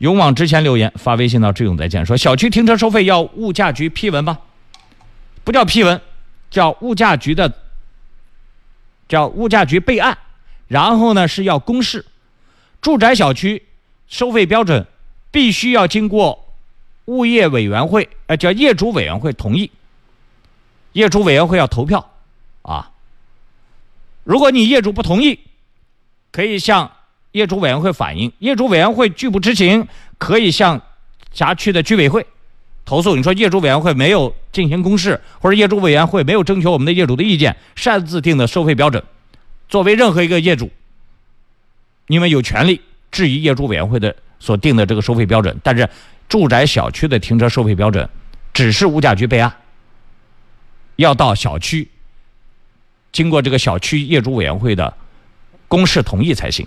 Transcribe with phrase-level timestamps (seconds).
[0.00, 4.38] 勇往直前留言发微信到志勇再见，说小区停车收费要物价局批文吗？
[5.44, 6.00] 不叫批文，
[6.50, 7.52] 叫物价局的，
[9.06, 10.16] 叫物价局备案，
[10.68, 12.06] 然后呢是要公示。
[12.80, 13.62] 住宅小区
[14.08, 14.86] 收费标准
[15.30, 16.54] 必须要经过
[17.04, 19.70] 物业委员会，呃，叫业主委员会同意。
[20.92, 22.10] 业主委员会要投票，
[22.62, 22.90] 啊，
[24.24, 25.40] 如果你业主不同意，
[26.32, 26.90] 可以向
[27.32, 29.86] 业主委员会反映，业主委员会拒不执行，
[30.18, 30.80] 可以向
[31.32, 32.26] 辖区的居委会
[32.84, 33.14] 投诉。
[33.14, 39.02] 你说业主委员会没有进行公示，或者业主委员会没有征求我们的业主的意见，擅自定的收费标准，
[39.68, 40.70] 作为任何一个业主，
[42.08, 42.80] 你们有权利
[43.12, 45.56] 质疑业主委员会的所定的这个收费标准。
[45.62, 45.88] 但是，
[46.28, 48.08] 住宅小区的停车收费标准，
[48.52, 49.52] 只是物价局备案。
[50.96, 51.88] 要到小区，
[53.12, 54.92] 经过这个小区业主委员会的
[55.68, 56.66] 公示同意才行。